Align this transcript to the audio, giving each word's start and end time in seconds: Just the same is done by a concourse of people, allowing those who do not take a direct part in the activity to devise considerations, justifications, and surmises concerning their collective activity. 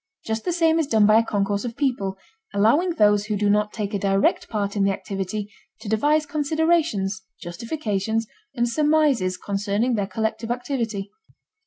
Just 0.25 0.45
the 0.45 0.51
same 0.51 0.79
is 0.79 0.87
done 0.87 1.05
by 1.05 1.19
a 1.19 1.23
concourse 1.23 1.63
of 1.63 1.77
people, 1.77 2.17
allowing 2.55 2.95
those 2.95 3.25
who 3.25 3.37
do 3.37 3.51
not 3.51 3.71
take 3.71 3.93
a 3.93 3.99
direct 3.99 4.49
part 4.49 4.75
in 4.75 4.83
the 4.83 4.89
activity 4.91 5.53
to 5.79 5.87
devise 5.87 6.25
considerations, 6.25 7.21
justifications, 7.39 8.25
and 8.55 8.67
surmises 8.67 9.37
concerning 9.37 9.93
their 9.93 10.07
collective 10.07 10.49
activity. 10.49 11.11